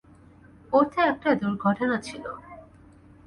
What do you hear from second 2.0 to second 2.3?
ছিল।